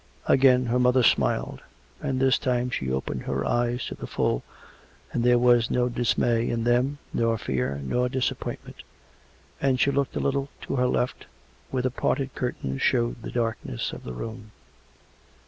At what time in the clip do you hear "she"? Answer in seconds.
2.71-2.91, 9.79-9.91